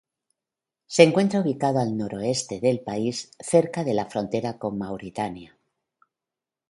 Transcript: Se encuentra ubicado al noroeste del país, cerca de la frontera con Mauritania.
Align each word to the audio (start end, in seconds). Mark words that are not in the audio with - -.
Se 0.87 1.03
encuentra 1.03 1.41
ubicado 1.41 1.79
al 1.79 1.95
noroeste 1.95 2.59
del 2.59 2.79
país, 2.79 3.29
cerca 3.39 3.83
de 3.83 3.93
la 3.93 4.07
frontera 4.07 4.57
con 4.57 4.75
Mauritania. 4.79 5.55